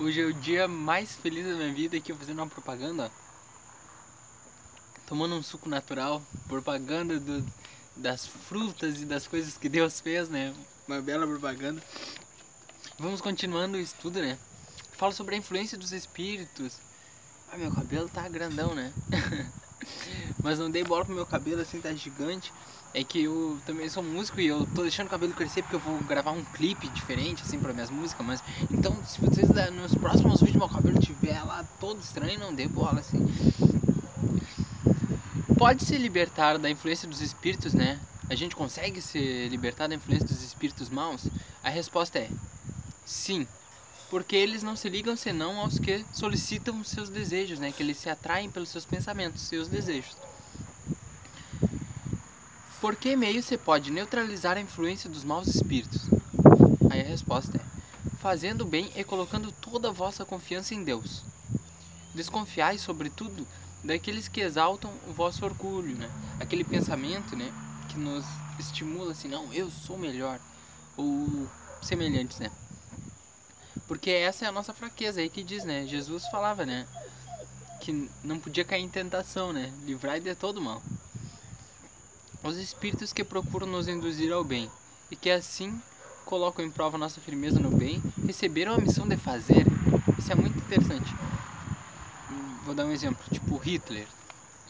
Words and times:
Hoje 0.00 0.20
é 0.20 0.24
o 0.24 0.32
dia 0.32 0.68
mais 0.68 1.16
feliz 1.16 1.44
da 1.44 1.54
minha 1.54 1.74
vida 1.74 1.96
aqui 1.96 2.12
eu 2.12 2.16
fazendo 2.16 2.38
uma 2.38 2.46
propaganda. 2.46 3.10
Tomando 5.08 5.34
um 5.34 5.42
suco 5.42 5.68
natural, 5.68 6.22
propaganda 6.46 7.18
do, 7.18 7.44
das 7.96 8.24
frutas 8.24 9.02
e 9.02 9.04
das 9.04 9.26
coisas 9.26 9.58
que 9.58 9.68
Deus 9.68 10.00
fez, 10.00 10.28
né? 10.28 10.54
Uma 10.86 11.02
bela 11.02 11.26
propaganda. 11.26 11.82
Vamos 12.96 13.20
continuando 13.20 13.76
o 13.76 13.80
estudo, 13.80 14.20
né? 14.20 14.38
Falo 14.92 15.12
sobre 15.12 15.34
a 15.34 15.38
influência 15.38 15.76
dos 15.76 15.90
espíritos. 15.90 16.78
Ah, 17.50 17.56
meu 17.56 17.72
cabelo 17.72 18.08
tá 18.08 18.28
grandão, 18.28 18.76
né? 18.76 18.92
Mas 20.44 20.60
não 20.60 20.70
dei 20.70 20.84
bola 20.84 21.04
pro 21.04 21.14
meu 21.14 21.26
cabelo 21.26 21.60
assim, 21.60 21.80
tá 21.80 21.92
gigante. 21.92 22.52
É 22.94 23.04
que 23.04 23.24
eu 23.24 23.58
também 23.66 23.88
sou 23.88 24.02
músico 24.02 24.40
e 24.40 24.46
eu 24.46 24.66
tô 24.74 24.82
deixando 24.82 25.06
o 25.06 25.10
cabelo 25.10 25.32
crescer 25.32 25.62
porque 25.62 25.76
eu 25.76 25.80
vou 25.80 25.98
gravar 26.00 26.32
um 26.32 26.42
clipe 26.42 26.88
diferente, 26.88 27.42
assim, 27.42 27.58
para 27.58 27.72
minhas 27.72 27.90
músicas. 27.90 28.26
Mas 28.26 28.42
então, 28.70 28.96
se 29.04 29.20
vocês 29.20 29.48
nos 29.72 29.94
próximos 29.94 30.40
vídeos 30.40 30.56
meu 30.56 30.68
cabelo 30.68 30.98
tiver 30.98 31.42
lá 31.44 31.64
todo 31.78 32.00
estranho, 32.00 32.40
não 32.40 32.54
dê 32.54 32.66
bola, 32.66 33.00
assim. 33.00 33.18
Pode 35.56 35.84
se 35.84 35.98
libertar 35.98 36.58
da 36.58 36.70
influência 36.70 37.08
dos 37.08 37.20
espíritos, 37.20 37.74
né? 37.74 38.00
A 38.30 38.34
gente 38.34 38.54
consegue 38.54 39.00
se 39.00 39.48
libertar 39.48 39.86
da 39.86 39.94
influência 39.94 40.26
dos 40.26 40.42
espíritos 40.42 40.88
maus? 40.88 41.26
A 41.62 41.68
resposta 41.68 42.18
é 42.18 42.30
sim. 43.04 43.46
Porque 44.10 44.36
eles 44.36 44.62
não 44.62 44.76
se 44.76 44.88
ligam 44.88 45.16
senão 45.16 45.60
aos 45.60 45.78
que 45.78 46.04
solicitam 46.12 46.82
seus 46.82 47.10
desejos, 47.10 47.58
né? 47.58 47.72
Que 47.72 47.82
eles 47.82 47.98
se 47.98 48.08
atraem 48.08 48.50
pelos 48.50 48.70
seus 48.70 48.86
pensamentos, 48.86 49.42
seus 49.42 49.68
desejos. 49.68 50.16
Por 52.80 52.94
que 52.94 53.16
meio 53.16 53.42
você 53.42 53.58
pode 53.58 53.90
neutralizar 53.90 54.56
a 54.56 54.60
influência 54.60 55.10
dos 55.10 55.24
maus 55.24 55.48
espíritos? 55.48 56.02
Aí 56.88 57.00
a 57.00 57.04
resposta 57.04 57.58
é: 57.58 58.16
fazendo 58.18 58.64
bem 58.64 58.92
e 58.94 59.02
colocando 59.02 59.50
toda 59.50 59.88
a 59.88 59.92
vossa 59.92 60.24
confiança 60.24 60.74
em 60.74 60.84
Deus. 60.84 61.24
Desconfiai, 62.14 62.78
sobretudo, 62.78 63.44
daqueles 63.82 64.28
que 64.28 64.40
exaltam 64.40 64.92
o 65.08 65.12
vosso 65.12 65.44
orgulho, 65.44 65.96
né? 65.96 66.08
Aquele 66.38 66.62
pensamento, 66.62 67.34
né, 67.34 67.52
que 67.88 67.98
nos 67.98 68.24
estimula 68.60 69.10
assim, 69.10 69.26
não, 69.26 69.52
eu 69.52 69.68
sou 69.70 69.98
melhor 69.98 70.38
ou 70.96 71.48
semelhantes, 71.82 72.38
né? 72.38 72.48
Porque 73.88 74.10
essa 74.10 74.44
é 74.44 74.48
a 74.48 74.52
nossa 74.52 74.72
fraqueza 74.72 75.20
aí 75.20 75.28
que 75.28 75.42
diz, 75.42 75.64
né? 75.64 75.84
Jesus 75.84 76.24
falava, 76.28 76.64
né, 76.64 76.86
que 77.80 78.08
não 78.22 78.38
podia 78.38 78.64
cair 78.64 78.82
em 78.82 78.88
tentação, 78.88 79.52
né? 79.52 79.72
Livrai 79.84 80.20
de 80.20 80.32
todo 80.36 80.60
mal 80.60 80.80
os 82.42 82.56
espíritos 82.56 83.12
que 83.12 83.24
procuram 83.24 83.66
nos 83.66 83.88
induzir 83.88 84.32
ao 84.32 84.44
bem 84.44 84.70
e 85.10 85.16
que 85.16 85.30
assim 85.30 85.80
colocam 86.24 86.64
em 86.64 86.70
prova 86.70 86.98
nossa 86.98 87.20
firmeza 87.20 87.58
no 87.58 87.70
bem, 87.70 88.02
receberam 88.26 88.74
a 88.74 88.78
missão 88.78 89.08
de 89.08 89.16
fazer. 89.16 89.66
Isso 90.18 90.30
é 90.30 90.34
muito 90.34 90.58
interessante. 90.58 91.10
Vou 92.64 92.74
dar 92.74 92.84
um 92.84 92.92
exemplo, 92.92 93.24
tipo 93.32 93.56
Hitler. 93.56 94.06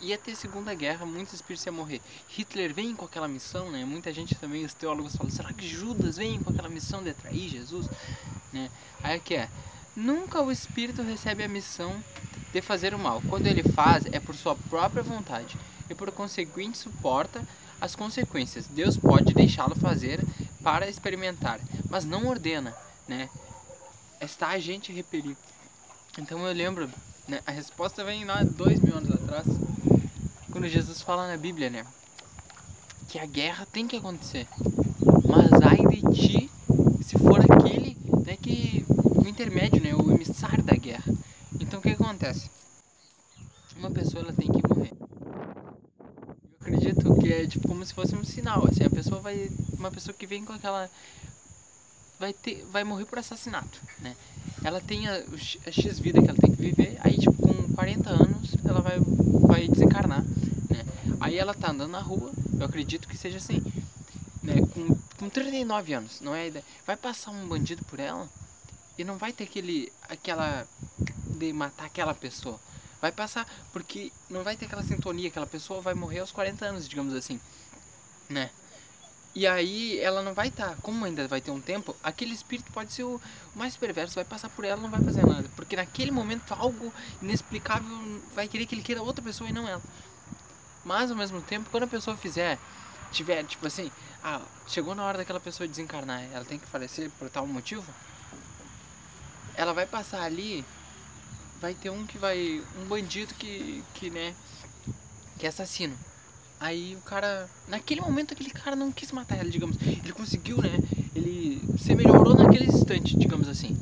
Ia 0.00 0.16
ter 0.16 0.36
Segunda 0.36 0.72
Guerra, 0.72 1.04
muitos 1.04 1.34
espíritos 1.34 1.66
iam 1.66 1.74
morrer. 1.74 2.00
Hitler 2.28 2.72
vem 2.72 2.94
com 2.94 3.04
aquela 3.04 3.26
missão, 3.26 3.72
né? 3.72 3.84
Muita 3.84 4.12
gente 4.12 4.36
também, 4.36 4.64
os 4.64 4.72
teólogos 4.72 5.16
falam, 5.16 5.32
será 5.32 5.52
que 5.52 5.66
Judas 5.66 6.16
vem 6.16 6.38
com 6.38 6.52
aquela 6.52 6.68
missão 6.68 7.02
de 7.02 7.10
atrair 7.10 7.48
Jesus? 7.48 7.88
Né? 8.52 8.70
Aí 9.02 9.16
aqui 9.16 9.34
é, 9.34 9.48
nunca 9.96 10.40
o 10.40 10.52
espírito 10.52 11.02
recebe 11.02 11.42
a 11.42 11.48
missão 11.48 11.92
de 12.52 12.62
fazer 12.62 12.94
o 12.94 12.98
mal. 13.00 13.20
Quando 13.28 13.48
ele 13.48 13.64
faz, 13.64 14.04
é 14.12 14.20
por 14.20 14.36
sua 14.36 14.54
própria 14.54 15.02
vontade 15.02 15.58
e 15.88 15.94
por 15.94 16.10
conseguinte 16.12 16.78
suporta 16.78 17.42
as 17.80 17.94
consequências. 17.94 18.66
Deus 18.66 18.96
pode 18.96 19.32
deixá-lo 19.34 19.74
fazer 19.74 20.24
para 20.62 20.88
experimentar, 20.88 21.60
mas 21.88 22.04
não 22.04 22.26
ordena, 22.26 22.74
né? 23.06 23.28
Está 24.20 24.48
a 24.48 24.58
gente 24.58 24.92
repelir. 24.92 25.36
Então 26.18 26.44
eu 26.46 26.52
lembro, 26.52 26.90
né? 27.28 27.40
A 27.46 27.50
resposta 27.50 28.04
vem 28.04 28.24
lá 28.24 28.42
dois 28.42 28.80
mil 28.80 28.96
anos 28.96 29.10
atrás, 29.12 29.46
quando 30.50 30.68
Jesus 30.68 31.00
fala 31.00 31.28
na 31.28 31.36
Bíblia, 31.36 31.70
né? 31.70 31.86
Que 33.08 33.18
a 33.18 33.26
guerra 33.26 33.66
tem 33.72 33.86
que 33.86 33.96
acontecer, 33.96 34.46
mas 35.24 35.50
ai 35.62 35.78
de 35.86 36.02
ti 36.14 36.50
se 37.02 37.16
for 37.18 37.40
aquele, 37.40 37.96
né? 38.26 38.36
Que 38.36 38.84
o 38.88 39.26
intermédio, 39.26 39.82
né? 39.82 39.94
O 39.94 40.10
emissário 40.12 40.62
da 40.62 40.74
guerra. 40.74 41.14
Então 41.60 41.78
o 41.78 41.82
que 41.82 41.90
acontece? 41.90 42.50
Uma 43.76 43.90
pessoa 43.90 44.24
ela 44.24 44.32
tem 44.32 44.50
que 44.50 44.67
que 47.28 47.34
é 47.34 47.46
tipo 47.46 47.68
como 47.68 47.84
se 47.84 47.92
fosse 47.92 48.16
um 48.16 48.24
sinal, 48.24 48.66
assim, 48.66 48.84
a 48.84 48.90
pessoa 48.90 49.20
vai 49.20 49.50
uma 49.78 49.90
pessoa 49.90 50.14
que 50.14 50.26
vem 50.26 50.46
com 50.46 50.54
aquela 50.54 50.88
vai 52.18 52.32
ter 52.32 52.64
vai 52.72 52.84
morrer 52.84 53.04
por 53.04 53.18
assassinato, 53.18 53.78
né? 53.98 54.16
Ela 54.64 54.80
tem 54.80 55.06
a, 55.06 55.22
a 55.66 55.70
X 55.70 55.98
vida 55.98 56.22
que 56.22 56.28
ela 56.28 56.38
tem 56.38 56.50
que 56.50 56.62
viver, 56.62 56.96
aí 57.00 57.18
tipo 57.18 57.34
com 57.34 57.74
40 57.74 58.08
anos 58.08 58.54
ela 58.64 58.80
vai 58.80 58.98
vai 59.46 59.68
desencarnar, 59.68 60.22
né? 60.70 60.82
Aí 61.20 61.36
ela 61.36 61.52
tá 61.52 61.70
andando 61.70 61.90
na 61.90 62.00
rua, 62.00 62.32
eu 62.58 62.64
acredito 62.64 63.06
que 63.06 63.16
seja 63.16 63.36
assim, 63.36 63.62
né, 64.42 64.54
com 64.72 64.96
com 65.18 65.28
39 65.28 65.92
anos, 65.92 66.22
não 66.22 66.34
é? 66.34 66.50
Vai 66.86 66.96
passar 66.96 67.30
um 67.30 67.46
bandido 67.46 67.84
por 67.84 68.00
ela 68.00 68.26
e 68.96 69.04
não 69.04 69.18
vai 69.18 69.34
ter 69.34 69.44
aquele 69.44 69.92
aquela 70.08 70.66
de 71.36 71.52
matar 71.52 71.84
aquela 71.84 72.14
pessoa 72.14 72.58
vai 73.00 73.12
passar, 73.12 73.46
porque 73.72 74.12
não 74.28 74.42
vai 74.42 74.56
ter 74.56 74.66
aquela 74.66 74.82
sintonia, 74.82 75.28
aquela 75.28 75.46
pessoa 75.46 75.80
vai 75.80 75.94
morrer 75.94 76.20
aos 76.20 76.32
40 76.32 76.64
anos, 76.64 76.88
digamos 76.88 77.14
assim, 77.14 77.40
né? 78.28 78.50
E 79.34 79.46
aí 79.46 80.00
ela 80.00 80.22
não 80.22 80.34
vai 80.34 80.48
estar, 80.48 80.70
tá, 80.70 80.76
como 80.82 81.04
ainda 81.04 81.28
vai 81.28 81.40
ter 81.40 81.50
um 81.50 81.60
tempo, 81.60 81.94
aquele 82.02 82.34
espírito 82.34 82.72
pode 82.72 82.92
ser 82.92 83.04
o 83.04 83.20
mais 83.54 83.76
perverso, 83.76 84.14
vai 84.14 84.24
passar 84.24 84.48
por 84.48 84.64
ela, 84.64 84.80
não 84.80 84.90
vai 84.90 85.00
fazer 85.00 85.24
nada, 85.24 85.48
porque 85.54 85.76
naquele 85.76 86.10
momento 86.10 86.52
algo 86.54 86.92
inexplicável 87.22 88.20
vai 88.34 88.48
querer 88.48 88.66
que 88.66 88.74
ele 88.74 88.82
queira 88.82 89.02
outra 89.02 89.22
pessoa 89.22 89.48
e 89.48 89.52
não 89.52 89.68
ela. 89.68 89.82
Mas 90.84 91.10
ao 91.10 91.16
mesmo 91.16 91.40
tempo, 91.40 91.68
quando 91.70 91.84
a 91.84 91.86
pessoa 91.86 92.16
fizer, 92.16 92.58
tiver 93.12 93.44
tipo 93.44 93.66
assim, 93.66 93.92
ah, 94.24 94.40
chegou 94.66 94.94
na 94.94 95.04
hora 95.04 95.18
daquela 95.18 95.38
pessoa 95.38 95.68
desencarnar, 95.68 96.24
ela 96.32 96.44
tem 96.44 96.58
que 96.58 96.66
falecer 96.66 97.10
por 97.18 97.30
tal 97.30 97.46
motivo, 97.46 97.86
ela 99.54 99.72
vai 99.72 99.86
passar 99.86 100.22
ali 100.22 100.64
vai 101.60 101.74
ter 101.74 101.90
um 101.90 102.06
que 102.06 102.18
vai. 102.18 102.62
um 102.80 102.86
bandido 102.86 103.34
que. 103.34 103.82
que 103.94 104.10
né. 104.10 104.34
que 105.38 105.46
é 105.46 105.48
assassino. 105.48 105.94
Aí 106.60 106.96
o 106.96 107.00
cara. 107.00 107.48
Naquele 107.68 108.00
momento 108.00 108.32
aquele 108.32 108.50
cara 108.50 108.74
não 108.74 108.90
quis 108.90 109.12
matar 109.12 109.36
ela, 109.36 109.50
digamos. 109.50 109.76
Ele 109.82 110.12
conseguiu, 110.12 110.58
né? 110.58 110.78
Ele 111.14 111.60
se 111.78 111.94
melhorou 111.94 112.34
naquele 112.34 112.66
instante, 112.66 113.16
digamos 113.16 113.48
assim. 113.48 113.76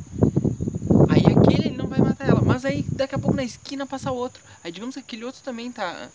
Aí 1.09 1.22
aquele 1.26 1.69
ele 1.69 1.76
não 1.76 1.87
vai 1.87 2.00
matar 2.00 2.28
ela. 2.28 2.41
Mas 2.41 2.64
aí 2.64 2.84
daqui 2.92 3.14
a 3.14 3.19
pouco 3.19 3.37
na 3.37 3.44
esquina 3.44 3.87
passa 3.87 4.10
outro. 4.10 4.43
Aí 4.62 4.70
digamos 4.70 4.94
que 4.94 5.00
aquele 5.00 5.25
outro 5.25 5.43
também 5.43 5.72
tá. 5.72 6.08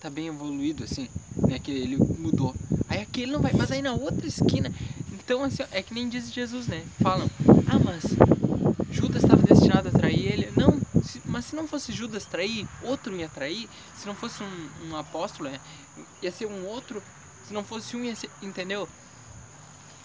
tá 0.00 0.10
bem 0.10 0.26
evoluído, 0.28 0.84
assim. 0.84 1.08
Né? 1.36 1.58
Que 1.58 1.70
ele 1.70 1.96
mudou. 1.96 2.54
Aí 2.88 3.00
aquele 3.00 3.32
não 3.32 3.40
vai. 3.40 3.52
Mas 3.52 3.70
aí 3.70 3.82
na 3.82 3.92
outra 3.92 4.26
esquina. 4.26 4.72
Então 5.12 5.44
assim, 5.44 5.62
é 5.70 5.82
que 5.82 5.92
nem 5.92 6.08
diz 6.08 6.32
Jesus, 6.32 6.66
né? 6.66 6.82
Falam, 7.02 7.30
ah, 7.66 7.78
mas 7.78 8.02
Judas 8.90 9.22
estava 9.22 9.42
destinado 9.42 9.88
a 9.88 9.92
trair 9.92 10.32
ele. 10.32 10.50
Não, 10.56 10.77
mas 11.38 11.44
se 11.44 11.54
não 11.54 11.68
fosse 11.68 11.92
Judas 11.92 12.24
trair, 12.24 12.68
outro 12.82 13.14
ia 13.14 13.28
trair. 13.28 13.70
Se 13.96 14.08
não 14.08 14.14
fosse 14.16 14.42
um, 14.42 14.70
um 14.86 14.96
apóstolo, 14.96 15.48
é, 15.48 15.60
ia 16.20 16.32
ser 16.32 16.46
um 16.46 16.66
outro. 16.66 17.00
Se 17.46 17.54
não 17.54 17.62
fosse 17.62 17.96
um, 17.96 18.02
ia 18.02 18.16
ser. 18.16 18.28
Entendeu? 18.42 18.88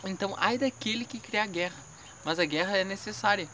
Então, 0.04 0.36
ai 0.38 0.60
daquele 0.60 1.06
que 1.06 1.20
criar 1.20 1.48
guerra. 1.48 1.76
Mas 2.24 2.38
a 2.38 2.46
guerra 2.46 2.78
é 2.78 2.84
necessária. 2.84 3.50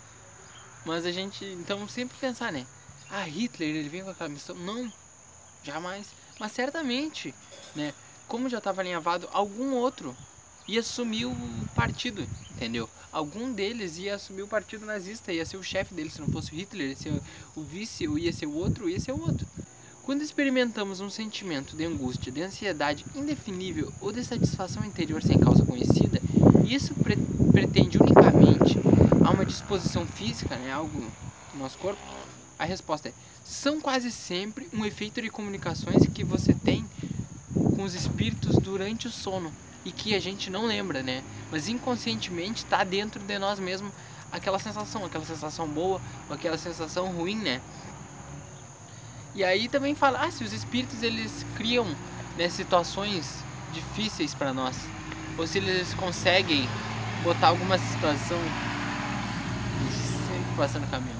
Mas 0.85 1.05
a 1.05 1.11
gente, 1.13 1.45
então, 1.45 1.87
sempre 1.87 2.17
pensar, 2.17 2.51
né? 2.51 2.67
Ah, 3.09 3.23
Hitler, 3.23 3.69
ele 3.69 3.87
vem 3.87 4.03
com 4.03 4.09
aquela 4.09 4.27
missão. 4.27 4.57
Não, 4.57 4.91
jamais. 5.63 6.09
Mas 6.37 6.51
certamente, 6.51 7.33
né? 7.73 7.93
Como 8.27 8.49
já 8.49 8.57
estava 8.57 8.81
alinhavado, 8.81 9.29
algum 9.31 9.73
outro 9.73 10.13
ia 10.67 10.81
assumir 10.81 11.27
o 11.27 11.33
partido, 11.73 12.27
entendeu? 12.51 12.89
Algum 13.11 13.51
deles 13.51 13.97
ia 13.97 14.15
assumir 14.15 14.43
o 14.43 14.47
partido 14.47 14.85
nazista, 14.85 15.33
ia 15.33 15.45
ser 15.45 15.57
o 15.57 15.63
chefe 15.63 15.93
dele, 15.93 16.09
se 16.09 16.21
não 16.21 16.27
fosse 16.27 16.51
o 16.51 16.55
Hitler, 16.55 16.89
ia 16.89 16.95
ser 16.95 17.21
o 17.55 17.61
vice, 17.61 18.05
ia 18.05 18.31
ser 18.31 18.45
o 18.45 18.53
outro, 18.53 18.87
ia 18.87 18.99
ser 18.99 19.11
o 19.11 19.19
outro. 19.19 19.47
Quando 20.03 20.21
experimentamos 20.21 21.01
um 21.01 21.09
sentimento 21.09 21.75
de 21.75 21.85
angústia, 21.85 22.31
de 22.31 22.41
ansiedade 22.41 23.05
indefinível 23.15 23.91
ou 23.99 24.11
de 24.11 24.23
satisfação 24.23 24.85
interior 24.85 25.21
sem 25.23 25.37
causa 25.37 25.65
conhecida, 25.65 26.21
isso 26.65 26.93
pre 26.95 27.17
pretende 27.51 27.97
unicamente 27.97 28.77
a 29.25 29.31
uma 29.31 29.45
disposição 29.45 30.05
física, 30.05 30.55
né, 30.55 30.71
algo 30.71 30.99
do 31.51 31.59
nosso 31.59 31.77
corpo? 31.77 32.01
A 32.57 32.65
resposta 32.65 33.09
é: 33.09 33.13
são 33.43 33.81
quase 33.81 34.11
sempre 34.11 34.67
um 34.73 34.85
efeito 34.85 35.21
de 35.21 35.29
comunicações 35.29 36.05
que 36.07 36.23
você 36.23 36.53
tem 36.53 36.85
com 37.75 37.83
os 37.83 37.93
espíritos 37.93 38.55
durante 38.57 39.07
o 39.07 39.11
sono 39.11 39.51
e 39.89 39.91
que 39.91 40.13
a 40.13 40.19
gente 40.19 40.51
não 40.51 40.67
lembra, 40.67 41.01
né? 41.01 41.23
Mas 41.51 41.67
inconscientemente 41.67 42.63
está 42.63 42.83
dentro 42.83 43.19
de 43.19 43.39
nós 43.39 43.59
mesmos 43.59 43.91
aquela 44.31 44.59
sensação, 44.59 45.03
aquela 45.03 45.25
sensação 45.25 45.67
boa 45.67 45.99
ou 46.29 46.35
aquela 46.35 46.59
sensação 46.59 47.07
ruim, 47.07 47.35
né? 47.35 47.59
E 49.33 49.43
aí 49.43 49.67
também 49.67 49.95
fala, 49.95 50.19
ah, 50.21 50.31
se 50.31 50.43
os 50.43 50.53
espíritos 50.53 51.01
eles 51.01 51.43
criam 51.55 51.87
né, 52.37 52.49
situações 52.49 53.43
difíceis 53.73 54.35
para 54.35 54.53
nós, 54.53 54.77
ou 55.37 55.47
se 55.47 55.57
eles 55.57 55.91
conseguem 55.95 56.69
botar 57.23 57.47
alguma 57.47 57.79
situação 57.79 58.37
sempre 60.27 60.55
passa 60.55 60.79
no 60.79 60.87
caminho. 60.87 61.17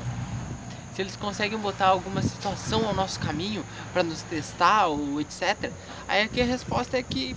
Se 0.93 1.01
eles 1.01 1.15
conseguem 1.15 1.57
botar 1.57 1.87
alguma 1.87 2.21
situação 2.21 2.85
ao 2.85 2.93
nosso 2.93 3.19
caminho 3.19 3.65
para 3.93 4.03
nos 4.03 4.21
testar 4.23 4.87
ou 4.87 5.19
etc. 5.19 5.71
Aí 6.07 6.23
aqui 6.23 6.41
a 6.41 6.45
resposta 6.45 6.97
é 6.97 7.03
que 7.03 7.35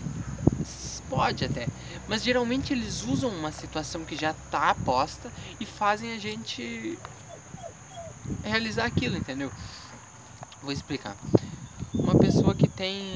pode 1.12 1.44
até. 1.44 1.68
Mas 2.08 2.24
geralmente 2.24 2.72
eles 2.72 3.04
usam 3.04 3.28
uma 3.28 3.52
situação 3.52 4.02
que 4.02 4.16
já 4.16 4.30
está 4.30 4.74
posta 4.74 5.30
e 5.60 5.66
fazem 5.66 6.14
a 6.14 6.18
gente 6.18 6.98
realizar 8.42 8.86
aquilo, 8.86 9.18
entendeu? 9.18 9.52
Vou 10.62 10.72
explicar. 10.72 11.14
Uma 11.92 12.14
pessoa 12.14 12.54
que 12.54 12.66
tem 12.66 13.12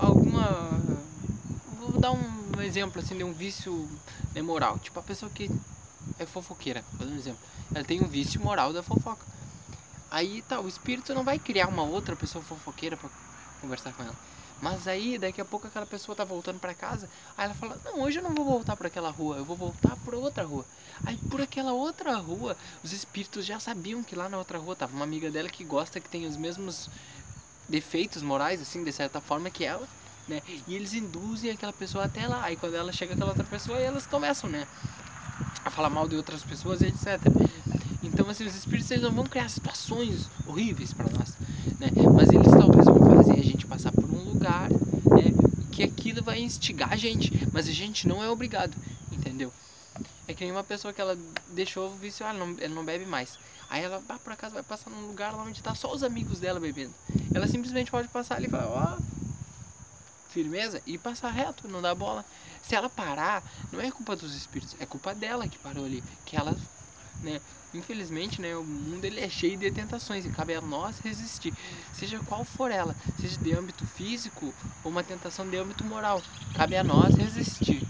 alguma. 0.00 0.80
Vou 1.80 2.00
dar 2.00 2.12
um 2.12 2.62
exemplo 2.62 3.02
assim 3.02 3.16
de 3.16 3.24
um 3.24 3.32
vício 3.32 3.88
moral. 4.36 4.78
Tipo 4.78 5.00
a 5.00 5.02
pessoa 5.02 5.28
que 5.34 5.50
é 6.16 6.24
fofoqueira, 6.24 6.84
dar 6.92 7.06
um 7.06 7.16
exemplo. 7.16 7.40
Ela 7.74 7.84
tem 7.84 8.00
um 8.00 8.06
vício 8.06 8.40
moral 8.40 8.72
da 8.72 8.84
fofoca. 8.84 9.26
Aí 10.12 10.42
tá, 10.42 10.60
o 10.60 10.68
espírito 10.68 11.12
não 11.12 11.24
vai 11.24 11.40
criar 11.40 11.66
uma 11.66 11.82
outra 11.82 12.14
pessoa 12.14 12.44
fofoqueira 12.44 12.96
para 12.96 13.10
conversar 13.60 13.92
com 13.94 14.04
ela. 14.04 14.33
Mas 14.64 14.88
aí, 14.88 15.18
daqui 15.18 15.42
a 15.42 15.44
pouco 15.44 15.66
aquela 15.66 15.84
pessoa 15.84 16.16
tá 16.16 16.24
voltando 16.24 16.58
para 16.58 16.72
casa, 16.72 17.06
aí 17.36 17.44
ela 17.44 17.52
fala: 17.52 17.78
"Não, 17.84 18.00
hoje 18.00 18.18
eu 18.18 18.22
não 18.22 18.34
vou 18.34 18.46
voltar 18.46 18.74
para 18.74 18.86
aquela 18.86 19.10
rua, 19.10 19.36
eu 19.36 19.44
vou 19.44 19.54
voltar 19.54 19.94
por 19.96 20.14
outra 20.14 20.42
rua". 20.42 20.64
Aí 21.04 21.18
por 21.18 21.42
aquela 21.42 21.74
outra 21.74 22.16
rua, 22.16 22.56
os 22.82 22.90
espíritos 22.90 23.44
já 23.44 23.60
sabiam 23.60 24.02
que 24.02 24.16
lá 24.16 24.26
na 24.26 24.38
outra 24.38 24.56
rua 24.58 24.74
tava 24.74 24.96
uma 24.96 25.04
amiga 25.04 25.30
dela 25.30 25.50
que 25.50 25.62
gosta 25.64 26.00
que 26.00 26.08
tem 26.08 26.26
os 26.26 26.38
mesmos 26.38 26.88
defeitos 27.68 28.22
morais 28.22 28.62
assim, 28.62 28.82
de 28.82 28.90
certa 28.90 29.20
forma 29.20 29.50
que 29.50 29.66
ela, 29.66 29.86
né? 30.26 30.40
E 30.66 30.74
eles 30.74 30.94
induzem 30.94 31.50
aquela 31.50 31.72
pessoa 31.74 32.04
até 32.06 32.26
lá. 32.26 32.42
Aí 32.42 32.56
quando 32.56 32.74
ela 32.74 32.90
chega 32.90 33.12
aquela 33.12 33.32
outra 33.32 33.44
pessoa, 33.44 33.78
elas 33.78 34.06
começam, 34.06 34.48
né, 34.48 34.66
a 35.62 35.68
falar 35.68 35.90
mal 35.90 36.08
de 36.08 36.16
outras 36.16 36.42
pessoas, 36.42 36.80
etc. 36.80 37.20
Então, 38.02 38.30
assim, 38.30 38.46
os 38.46 38.54
espíritos 38.54 38.90
eles 38.90 39.04
não 39.04 39.12
vão 39.12 39.24
criar 39.24 39.50
situações 39.50 40.30
horríveis 40.46 40.94
para 40.94 41.10
nós, 41.10 41.36
né? 41.78 41.90
Mas 42.14 42.30
eles 42.30 42.50
talvez 42.50 42.86
vão 42.86 43.14
fazer 43.14 43.32
a 43.32 43.42
gente 43.42 43.66
passar 43.66 43.92
por 43.92 44.13
lugar, 44.44 44.70
né? 44.70 45.32
Que 45.72 45.82
aquilo 45.82 46.22
vai 46.22 46.40
instigar 46.40 46.92
a 46.92 46.96
gente, 46.96 47.32
mas 47.52 47.66
a 47.66 47.72
gente 47.72 48.06
não 48.06 48.22
é 48.22 48.28
obrigado, 48.28 48.76
entendeu? 49.10 49.52
É 50.28 50.34
que 50.34 50.44
nem 50.44 50.52
uma 50.52 50.62
pessoa 50.62 50.92
que 50.92 51.00
ela 51.00 51.18
deixou 51.48 51.90
o 51.90 51.96
vício, 51.96 52.24
ela 52.24 52.38
não, 52.38 52.56
ela 52.60 52.74
não 52.74 52.84
bebe 52.84 53.06
mais. 53.06 53.38
Aí 53.70 53.82
ela, 53.82 54.02
ah, 54.08 54.18
por 54.18 54.32
acaso, 54.32 54.54
vai 54.54 54.62
passar 54.62 54.90
num 54.90 55.06
lugar 55.06 55.34
onde 55.34 55.62
tá 55.62 55.74
só 55.74 55.92
os 55.92 56.02
amigos 56.02 56.38
dela 56.38 56.60
bebendo. 56.60 56.94
Ela 57.34 57.48
simplesmente 57.48 57.90
pode 57.90 58.08
passar 58.08 58.36
ali 58.36 58.46
e 58.46 58.50
falar, 58.50 58.66
ó, 58.66 58.98
oh, 58.98 60.30
firmeza, 60.30 60.80
e 60.86 60.98
passar 60.98 61.30
reto, 61.30 61.66
não 61.68 61.80
dá 61.80 61.94
bola. 61.94 62.24
Se 62.62 62.74
ela 62.74 62.88
parar, 62.88 63.42
não 63.72 63.80
é 63.80 63.90
culpa 63.90 64.14
dos 64.14 64.34
espíritos, 64.34 64.76
é 64.78 64.86
culpa 64.86 65.14
dela 65.14 65.48
que 65.48 65.58
parou 65.58 65.84
ali, 65.84 66.02
que 66.24 66.36
ela, 66.36 66.56
né, 67.24 67.40
infelizmente, 67.72 68.40
né, 68.40 68.54
o 68.54 68.62
mundo 68.62 69.04
ele 69.04 69.20
é 69.20 69.28
cheio 69.28 69.56
de 69.56 69.70
tentações 69.70 70.24
e 70.24 70.30
cabe 70.30 70.54
a 70.54 70.60
nós 70.60 70.98
resistir, 71.00 71.52
seja 71.92 72.20
qual 72.20 72.44
for 72.44 72.70
ela, 72.70 72.94
seja 73.20 73.36
de 73.38 73.52
âmbito 73.52 73.86
físico 73.86 74.54
ou 74.84 74.90
uma 74.90 75.02
tentação 75.02 75.48
de 75.48 75.56
âmbito 75.56 75.84
moral, 75.84 76.22
cabe 76.54 76.76
a 76.76 76.84
nós 76.84 77.14
resistir. 77.16 77.82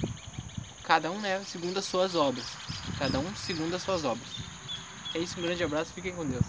Cada 0.84 1.10
um, 1.10 1.18
né, 1.20 1.42
segundo 1.44 1.78
as 1.78 1.84
suas 1.86 2.14
obras. 2.14 2.46
Cada 2.98 3.18
um 3.18 3.34
segundo 3.34 3.74
as 3.74 3.82
suas 3.82 4.04
obras. 4.04 4.28
É 5.14 5.18
isso, 5.18 5.38
um 5.38 5.42
grande 5.42 5.64
abraço, 5.64 5.92
fiquem 5.92 6.14
com 6.14 6.26
Deus. 6.26 6.44